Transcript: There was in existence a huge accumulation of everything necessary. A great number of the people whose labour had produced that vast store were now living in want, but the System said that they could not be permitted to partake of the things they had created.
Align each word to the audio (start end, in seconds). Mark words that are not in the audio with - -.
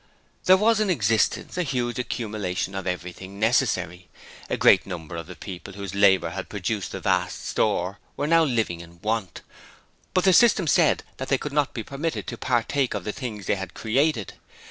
There 0.45 0.57
was 0.57 0.79
in 0.79 0.89
existence 0.89 1.59
a 1.59 1.61
huge 1.61 1.99
accumulation 1.99 2.73
of 2.73 2.87
everything 2.87 3.39
necessary. 3.39 4.07
A 4.49 4.57
great 4.57 4.87
number 4.87 5.15
of 5.15 5.27
the 5.27 5.35
people 5.35 5.75
whose 5.75 5.93
labour 5.93 6.31
had 6.31 6.49
produced 6.49 6.91
that 6.93 7.01
vast 7.01 7.45
store 7.47 7.99
were 8.17 8.25
now 8.25 8.43
living 8.43 8.79
in 8.81 8.99
want, 9.01 9.41
but 10.15 10.23
the 10.23 10.33
System 10.33 10.65
said 10.65 11.03
that 11.17 11.27
they 11.27 11.37
could 11.37 11.53
not 11.53 11.75
be 11.75 11.83
permitted 11.83 12.25
to 12.25 12.35
partake 12.39 12.95
of 12.95 13.03
the 13.03 13.11
things 13.13 13.45
they 13.45 13.57
had 13.57 13.75
created. 13.75 14.33